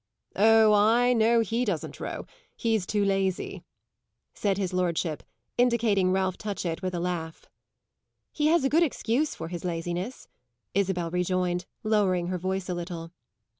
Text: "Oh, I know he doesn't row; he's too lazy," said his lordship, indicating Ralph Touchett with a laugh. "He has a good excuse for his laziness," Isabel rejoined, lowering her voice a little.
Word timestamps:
"Oh, 0.35 0.73
I 0.73 1.13
know 1.13 1.41
he 1.41 1.63
doesn't 1.63 1.99
row; 1.99 2.25
he's 2.55 2.87
too 2.87 3.05
lazy," 3.05 3.63
said 4.33 4.57
his 4.57 4.73
lordship, 4.73 5.21
indicating 5.59 6.11
Ralph 6.11 6.39
Touchett 6.39 6.81
with 6.81 6.95
a 6.95 6.99
laugh. 6.99 7.45
"He 8.31 8.47
has 8.47 8.63
a 8.63 8.69
good 8.69 8.81
excuse 8.81 9.35
for 9.35 9.49
his 9.49 9.63
laziness," 9.63 10.27
Isabel 10.73 11.11
rejoined, 11.11 11.67
lowering 11.83 12.29
her 12.29 12.39
voice 12.39 12.67
a 12.67 12.73
little. 12.73 13.11